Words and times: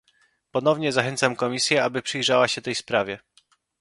Ponownie 0.51 0.91
zachęcam 0.91 1.35
Komisję, 1.35 1.83
aby 1.83 2.01
przyjrzała 2.01 2.47
się 2.47 2.61
tej 2.61 2.75
sprawie 2.75 3.19